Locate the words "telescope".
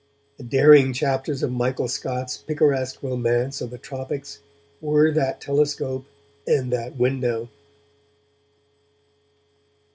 5.39-6.05